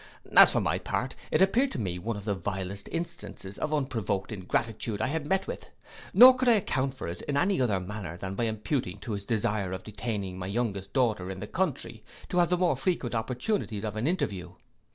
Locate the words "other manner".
7.61-8.17